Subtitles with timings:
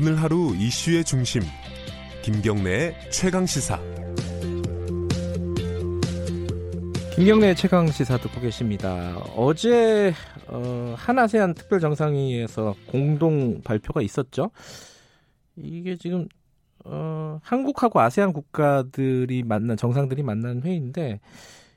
[0.00, 1.42] 오늘 하루 이슈의 중심
[2.22, 3.80] 김경래의 최강 시사
[7.16, 9.16] 김경래 최강 시사 듣고 계십니다.
[9.34, 10.14] 어제
[10.46, 14.52] 어, 한아세안 특별 정상회의에서 공동 발표가 있었죠.
[15.56, 16.28] 이게 지금
[16.84, 21.18] 어, 한국하고 아세안 국가들이 만난 정상들이 만난 회의인데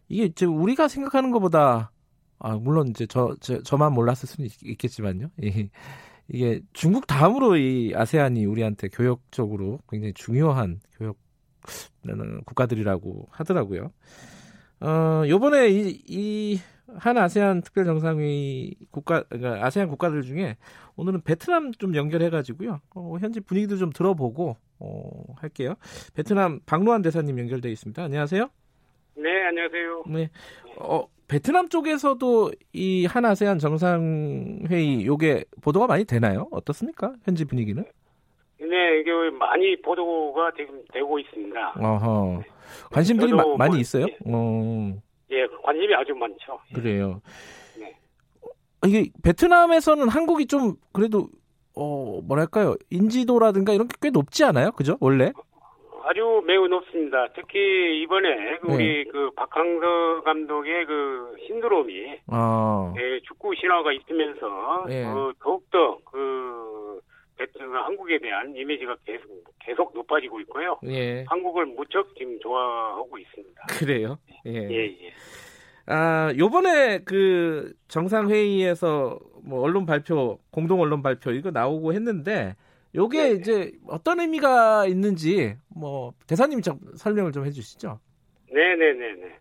[0.10, 1.92] 이게 이제 우리가 생각하는 것보다
[2.38, 5.32] 아, 물론 이제 저, 저 저만 몰랐을 수는 있, 겠지만요
[6.34, 11.18] 이게 중국 다음으로 이 아세안이 우리한테 교역적으로 굉장히 중요한 교역
[12.46, 13.92] 국가들이라고 하더라고요.
[14.80, 16.60] 어, 요번에 이, 이,
[16.98, 20.58] 한 아세안 특별 정상회의 국가, 그러니까 아세안 국가들 중에
[20.96, 22.80] 오늘은 베트남 좀 연결해가지고요.
[22.96, 25.76] 어, 현지 분위기도 좀 들어보고, 어, 할게요.
[26.16, 28.04] 베트남 박노한 대사님 연결되어 있습니다.
[28.04, 28.50] 안녕하세요.
[29.18, 30.04] 네, 안녕하세요.
[30.08, 30.30] 네.
[30.80, 36.48] 어, 베트남 쪽에서도 이 한 아세안 정상회의 요게 보도가 많이 되나요?
[36.52, 37.14] 어떻습니까?
[37.24, 37.84] 현지 분위기는?
[38.60, 41.74] 네, 이게 많이 보도가 지금 되고 있습니다.
[41.80, 42.42] 어허.
[42.92, 44.06] 관심들이 마, 많이 뭐, 있어요?
[44.10, 44.18] 예.
[44.26, 44.94] 어.
[45.32, 46.60] 예, 관심이 아주 많죠.
[46.76, 47.22] 그래요.
[47.80, 47.96] 네.
[48.86, 51.30] 이게 베트남에서는 한국이 좀 그래도
[51.76, 54.72] 어 뭐랄까요 인지도라든가 이런 게 꽤 높지 않아요?
[54.72, 54.98] 그죠?
[55.00, 55.32] 원래?
[56.06, 57.28] 아주 매우 높습니다.
[57.36, 58.74] 특히 이번에 그 네.
[58.74, 62.94] 우리 그 박항서 감독의 그 신드롬이 아.
[62.98, 65.06] 예, 축구 신화가 있으면서 네.
[65.06, 67.00] 어, 더욱더 그
[67.92, 70.80] 한국에 대한 이미지가 계속 계속 높아지고 있고요.
[70.86, 71.26] 예.
[71.28, 73.62] 한국을 무척 지금 좋아하고 있습니다.
[73.80, 74.18] 그래요?
[74.46, 74.54] 예.
[74.54, 75.14] 예, 예.
[75.88, 82.56] 아, 요번에 그 정상회의에서 뭐 언론 발표, 공동 언론 발표 이거 나오고 했는데
[82.94, 88.00] 요게 네 이제 어떤 의미가 있는지 뭐 대사님이 좀 설명을 좀 해주시죠.
[88.52, 89.40] 네네네네.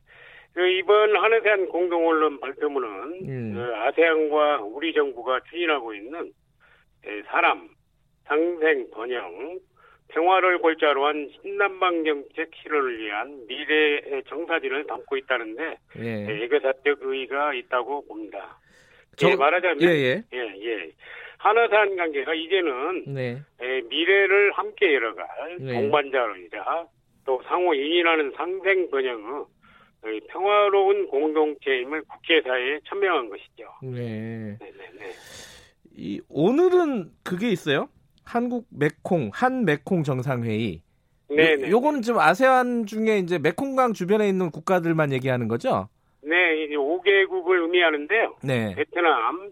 [0.53, 2.89] 그 이번 한해산 공동 언론 발표문은
[3.29, 3.55] 음.
[3.55, 6.33] 그 아세안과 우리 정부가 추진하고 있는
[7.27, 7.69] 사람,
[8.27, 9.59] 상생, 번영,
[10.09, 16.43] 평화를 골자로 한 신남방 정책 실현을 위한 미래의 정사진을 담고 있다는데 예.
[16.45, 18.59] 애교사적 의의가 있다고 봅니다.
[19.17, 20.25] 저, 예, 말하자면 예, 예.
[20.33, 20.91] 예, 예.
[21.41, 23.43] 한화산 관계가 이제는 네.
[23.63, 25.27] 에, 미래를 함께 열어갈
[25.59, 25.73] 네.
[25.73, 26.87] 동반자로이자
[27.25, 29.47] 또 상호 인인하는 상생 번영의
[30.29, 33.65] 평화로운 공동체임을 국제사회에 천명한 것이죠.
[33.83, 34.59] 네.
[34.61, 35.13] 네네네.
[35.97, 37.89] 이 오늘은 그게 있어요?
[38.23, 40.83] 한국 메콩 한 메콩 정상회의.
[41.31, 41.55] 네.
[41.55, 45.89] 요, 요거는 지금 아세안 중에 이제 메콩강 주변에 있는 국가들만 얘기하는 거죠?
[46.23, 48.37] 네, 이제 5개국을 의미하는데요.
[48.45, 48.75] 네.
[48.75, 49.51] 베트남,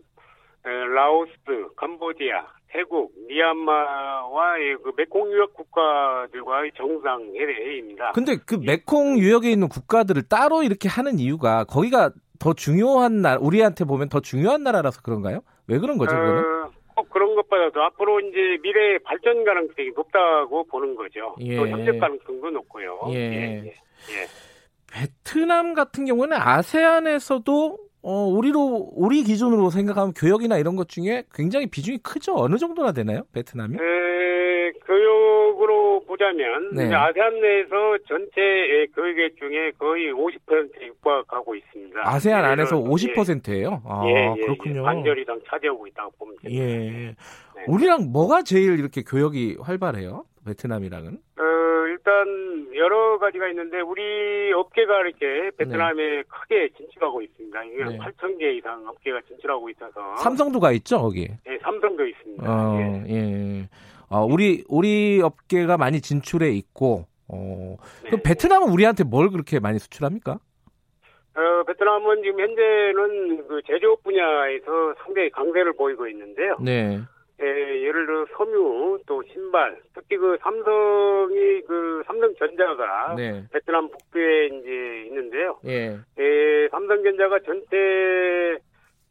[0.65, 8.13] 라오스, 캄보디아, 태국, 미얀마와의 그 메콩 유역 국가들과의 정상 회의입니다.
[8.13, 13.85] 근데 그 메콩 유역에 있는 국가들을 따로 이렇게 하는 이유가 거기가 더 중요한 나라, 우리한테
[13.85, 15.41] 보면 더 중요한 나라라서 그런가요?
[15.67, 16.65] 왜 그런 거죠, 그거는?
[16.65, 21.35] 어, 꼭 그런 것보다도 앞으로 이제 미래 발전 가능성이 높다고 보는 거죠.
[21.41, 21.57] 예.
[21.57, 23.01] 또 협력 가능성도 높고요.
[23.11, 23.15] 예.
[23.15, 23.63] 예.
[23.65, 23.67] 예.
[23.67, 24.27] 예.
[24.91, 31.99] 베트남 같은 경우는 아세안에서도 어, 우리로 우리 기준으로 생각하면 교역이나 이런 것 중에 굉장히 비중이
[31.99, 32.35] 크죠.
[32.37, 33.77] 어느 정도나 되나요, 베트남이?
[33.77, 36.95] 네, 교역으로 보자면 네.
[36.95, 42.01] 아세안 내에서 전체 교역액 중에 거의 50% 육박하고 있습니다.
[42.03, 43.83] 아세안 안에서 50%예요?
[43.85, 44.81] 아, 예, 예, 그렇군요.
[44.81, 46.65] 예, 반절 이상 차지하고 있다고 보면 됩니다.
[46.65, 46.77] 예.
[46.79, 47.15] 네.
[47.67, 50.25] 우리랑 뭐가 제일 이렇게 교역이 활발해요?
[50.47, 51.09] 베트남이랑은?
[51.39, 51.43] 어,
[52.09, 56.23] 일단 여러 가지가 있는데 우리 업계가 이렇게 베트남에 네.
[56.23, 57.61] 크게 진출하고 있습니다.
[57.61, 57.99] 네.
[57.99, 61.29] 8천 개 이상 업계가 진출하고 있어서 삼성도 가 있죠 거기?
[61.47, 62.45] 네, 삼성도 있습니다.
[62.51, 63.15] 어, 예.
[63.15, 63.69] 예.
[64.09, 68.11] 어, 우리 우리 업계가 많이 진출해 있고 어, 네.
[68.11, 70.33] 그럼 베트남은 우리한테 뭘 그렇게 많이 수출합니까?
[70.33, 76.57] 어, 베트남은 지금 현재는 그 제조업 분야에서 상당히 강세를 보이고 있는데요.
[76.61, 77.01] 네.
[77.41, 83.45] 예, 예를 들어 섬유 또 신발 특히 그 삼성이 그 삼성전자가 네.
[83.53, 85.59] 베트남 북부에 이제 있는데요.
[85.67, 85.99] 예.
[86.19, 88.59] 예 삼성전자가 전체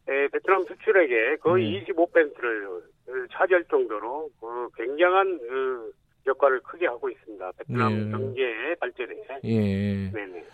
[0.09, 1.83] 예, 베트남 수출액의 거의 음.
[1.85, 5.91] 25%를 차지할 정도로 그 굉장한 그
[6.25, 7.51] 역할을 크게 하고 있습니다.
[7.57, 8.11] 베트남 예.
[8.11, 9.15] 경제 발전에.
[9.45, 10.11] 예.
[10.11, 10.45] 네네.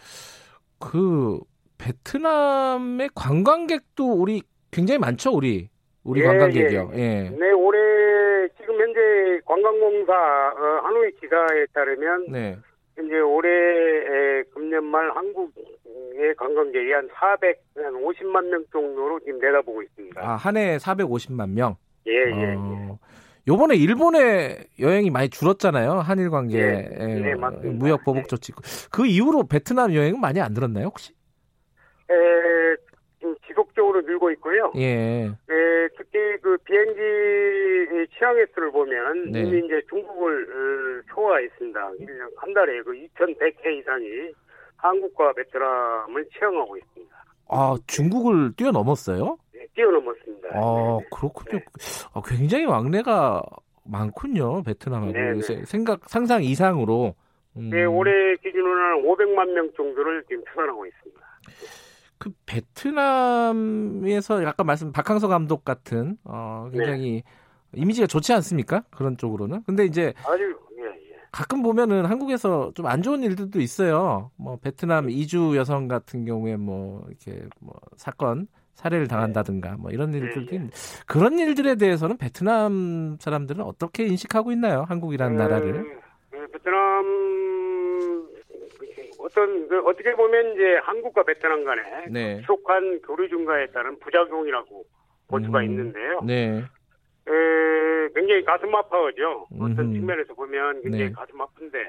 [0.80, 1.40] 그
[1.80, 4.42] 베트남의 관광객도 우리
[4.72, 5.70] 굉장히 많죠, 우리.
[6.04, 6.92] 우리 예, 관광객이요.
[6.96, 7.00] 예.
[7.00, 7.30] 예.
[7.30, 12.58] 네, 올해 지금 현재 관광공사 어, 하노이 기사에 따르면 네.
[13.00, 20.22] 이제 올해 금년 말 한국의 관광객이 한 450만 명 정도로 지금 내다보고 있습니다.
[20.22, 21.76] 아, 한 해에 450만 명?
[22.06, 22.90] 예, 예, 어...
[22.90, 23.14] 예.
[23.48, 25.92] 요번에 일본에 여행이 많이 줄었잖아요.
[25.94, 27.36] 한일 관계 예, 예,
[27.70, 28.54] 무역 보복 조치.
[28.90, 31.14] 그 이후로 베트남 여행은 많이 안 들었나요, 혹시?
[32.10, 32.16] 에,
[33.48, 34.72] 지속적으로 늘고 있고요.
[34.78, 35.32] 예.
[38.24, 39.42] 취항 횟수를 보면 네.
[39.42, 41.80] 이미 이제 중국을 어, 초과했습니다.
[42.38, 44.08] 한 달에 그 2,100회 이상이
[44.78, 47.14] 한국과 베트남을 취항하고 있습니다.
[47.50, 49.38] 아 중국을 뛰어넘었어요?
[49.54, 50.48] 네, 뛰어넘었습니다.
[50.54, 51.08] 아 네.
[51.12, 51.60] 그렇군요.
[51.60, 51.66] 네.
[52.14, 53.44] 아, 굉장히 왕래가
[53.84, 55.66] 많군요 베트남하고 네, 네.
[55.66, 57.16] 생각 상상 이상으로.
[57.58, 57.70] 음.
[57.70, 61.22] 네 올해 기준으로 는 500만 명 정도를 지금 추산하고 있습니다.
[62.18, 67.43] 그 베트남에서 약간 말씀 박항서 감독 같은 어 굉장히 네.
[67.76, 68.84] 이미지가 좋지 않습니까?
[68.92, 69.64] 그런 쪽으로는.
[69.66, 70.44] 근데 이제 아주
[70.80, 71.16] 예, 예.
[71.32, 74.32] 가끔 보면은 한국에서 좀 안 좋은 일들도 있어요.
[74.36, 80.18] 뭐 베트남 이주 여성 같은 경우에 뭐 이렇게 뭐 사건 살해를 당한다든가 뭐 이런 네,
[80.18, 80.70] 일들도 네,
[81.06, 84.86] 그런 일들에 대해서는 베트남 사람들은 어떻게 인식하고 있나요?
[84.88, 86.02] 한국이라는 음, 나라를.
[86.32, 87.04] 그 베트남
[89.20, 91.82] 어떤 그 어떻게 보면 이제 한국과 베트남 간에
[92.12, 92.42] 네.
[92.46, 94.86] 속한 교류 증가에 따른 부작용이라고
[95.28, 95.64] 볼 수가 음.
[95.66, 96.22] 있는데요.
[96.26, 96.64] 네.
[97.28, 99.48] 에, 굉장히 가슴 아파하죠.
[99.54, 99.94] 어떤 음.
[99.94, 101.12] 측면에서 보면 굉장히 네.
[101.12, 101.80] 가슴 아픈데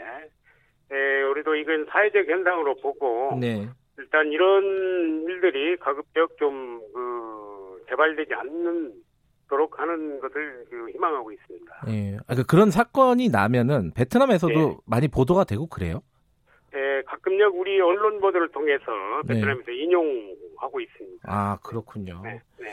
[0.92, 3.68] 에, 우리도 이건 사회적 현상으로 보고 네.
[3.98, 8.92] 일단 이런 일들이 가급적 좀그 개발되지 않는
[9.48, 11.84] 도록 하는 것을 그 희망하고 있습니다.
[11.88, 12.16] 예.
[12.26, 14.76] 아, 그 그런 사건이 나면은 베트남에서도 네.
[14.86, 16.00] 많이 보도가 되고 그래요?
[16.74, 18.84] 예, 가끔씩 우리 언론 보도를 통해서
[19.26, 19.34] 네.
[19.34, 19.76] 베트남에서 네.
[19.76, 21.22] 인용하고 있습니다.
[21.24, 22.20] 아 그렇군요.
[22.24, 22.70] 네, 네, 네.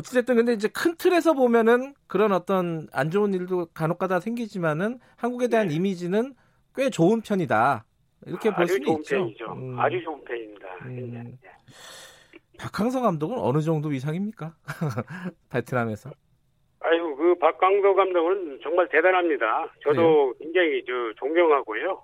[0.00, 5.68] 어찌됐든 근데 이제 큰 틀에서 보면은 그런 어떤 안 좋은 일도 간혹가다 생기지만은 한국에 대한
[5.68, 5.74] 네.
[5.74, 6.34] 이미지는
[6.74, 7.84] 꽤 좋은 편이다.
[8.26, 9.16] 이렇게 볼 수는 좋은 있죠.
[9.16, 9.52] 편이죠.
[9.52, 9.78] 음.
[9.78, 10.68] 아주 좋은 편입니다.
[10.86, 11.38] 음.
[12.58, 14.54] 박항서 감독은 어느 정도 이상입니까?
[15.50, 16.10] 베트남에서?
[16.80, 19.70] 아유, 그 박광서 감독은 정말 대단합니다.
[19.82, 20.44] 저도 네.
[20.44, 22.02] 굉장히 저 존경하고요.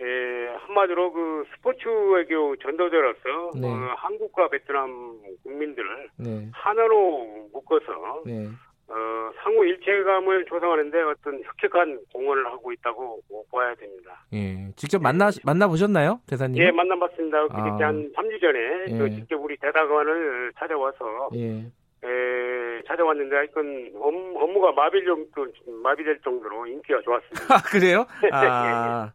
[0.00, 3.68] 예, 한마디로 그 스포츠 외교 전도자로서 네.
[3.68, 6.48] 어, 한국과 베트남 국민들을 네.
[6.52, 8.48] 하나로 묶어서 네.
[8.88, 13.20] 어, 상호 일체감을 조성하는데 어떤 혁혁한 공헌을 하고 있다고
[13.50, 14.24] 보아야 됩니다.
[14.32, 16.60] 예, 직접 만나 만나 보셨나요, 대사님?
[16.62, 17.38] 예, 만나봤습니다.
[17.50, 17.78] 아.
[17.80, 19.10] 한 3주 전에 예.
[19.14, 21.70] 직접 우리 대사관을 찾아와서 예.
[22.04, 25.46] 에, 찾아왔는데 하여튼 업무, 가 마비될 정도
[25.82, 27.46] 마비될 정도로 인기가 좋았습니다.
[27.54, 28.04] 아, 그래요?
[28.32, 29.12] 아.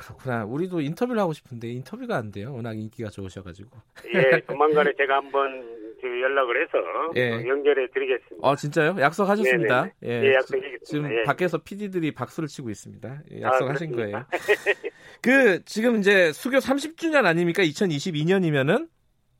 [0.00, 0.44] 그렇구나.
[0.46, 2.54] 우리도 인터뷰를 하고 싶은데 인터뷰가 안 돼요.
[2.54, 3.70] 워낙 인기가 좋으셔가지고.
[4.14, 6.78] 예, 조만간에 제가 한번 그 연락을 해서
[7.16, 7.46] 예.
[7.46, 8.48] 연결해 드리겠습니다.
[8.48, 8.96] 아 진짜요?
[8.98, 9.90] 약속하셨습니다.
[10.04, 10.84] 예, 예 약속드리겠습니다.
[10.84, 11.22] 지금 예.
[11.24, 13.22] 밖에서 PD들이 박수를 치고 있습니다.
[13.32, 14.26] 예, 약속하신 아, 거예요.
[15.20, 17.62] 그 지금 이제 수교 30주년 아닙니까?
[17.62, 18.88] 2022년이면은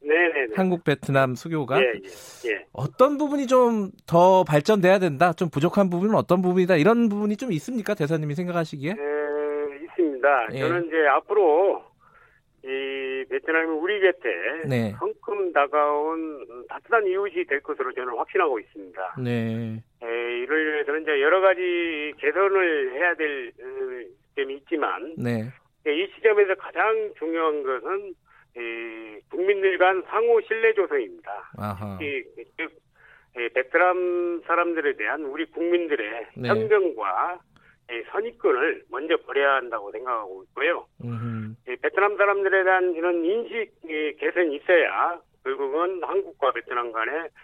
[0.02, 0.54] 네네네.
[0.56, 2.66] 한국 베트남 수교가 예, 예, 예.
[2.72, 7.94] 어떤 부분이 좀 더 발전돼야 된다, 좀 부족한 부분은 어떤 부분이다 이런 부분이 좀 있습니까,
[7.94, 8.94] 대사님이 생각하시기에?
[8.94, 9.00] 네,
[10.00, 10.48] 있습니다.
[10.52, 10.58] 예.
[10.58, 11.84] 저는 이제 앞으로
[12.62, 14.92] 이 베트남이 우리 곁에 네.
[14.98, 19.16] 성큼 다가온 따뜻한 이웃이 될 것으로 저는 확신하고 있습니다.
[19.22, 19.82] 네.
[20.02, 25.50] 에, 이를 위해서 는 이제 여러 가지 개선을 해야 될 어, 점이 있지만 네.
[25.86, 28.14] 이 시점에서 가장 중요한 것은
[28.56, 31.50] 이 국민들 간 상호 신뢰 조성입니다.
[32.02, 32.22] 이,
[32.58, 32.72] 즉
[33.54, 36.48] 베트남 사람들에 대한 우리 국민들의 네.
[36.48, 37.40] 편견과
[38.12, 40.86] 선입견을 먼저 버려야 한다고 생각하고 있고요.
[41.82, 43.72] 베트남 사람들에 대한 이런 인식
[44.18, 46.92] 개선이 있어야 결국은 한국과 베트남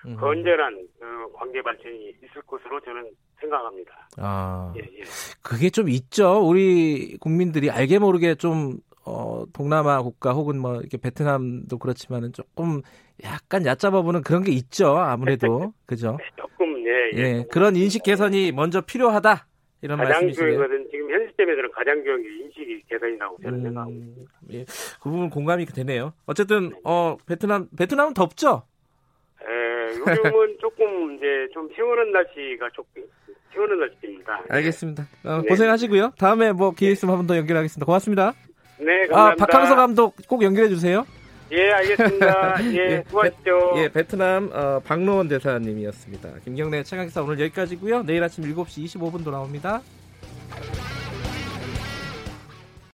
[0.06, 0.21] 음흠.
[0.21, 4.09] 건전한 그 관계 발전이 있을 것으로 저는 생각합니다.
[4.18, 5.02] 아, 예, 예.
[5.42, 6.47] 그게 좀 있죠.
[6.47, 12.82] 우리 국민들이 알게 모르게 좀 어, 동남아 국가 혹은 뭐 이렇게 베트남도 그렇지만은 조금
[13.23, 14.97] 약간 얕잡아 보는 그런 게 있죠.
[14.97, 16.18] 아무래도 그죠?
[16.37, 17.18] 조금 예, 예.
[17.18, 19.47] 예 그런 인식 개선이 먼저 필요하다.
[19.83, 24.33] 이런 가장 것은 지금 현 시점에서는 가장 게 인식이 개선이라고 저는 음, 생각합니다.
[24.52, 26.12] 예, 그 부분 공감이 되네요.
[26.26, 28.62] 어쨌든 어 베트남 베트남은 덥죠?
[29.42, 33.02] 예, 요즘은 조금 이제 좀 시원한 날씨가 조금
[33.52, 34.45] 시원한 날씨입니다.
[34.49, 35.06] 알겠습니다.
[35.25, 35.49] 어, 네.
[35.49, 36.12] 고생하시고요.
[36.18, 37.85] 다음에 뭐 기회 있으면 한번 더 연결하겠습니다.
[37.85, 38.33] 고맙습니다.
[38.78, 39.45] 네, 감사합니다.
[39.45, 41.04] 아, 박항서 감독 꼭 연결해 주세요.
[41.53, 42.65] 예, 알겠습니다.
[42.73, 43.75] 예, 예 수고하십시오.
[43.75, 46.31] 베, 예, 베트남 어, 박노원 대사님이었습니다.
[46.45, 48.03] 김경래 최강기사 오늘 여기까지고요.
[48.03, 49.83] 내일 아침 7시 25분 돌아옵니다.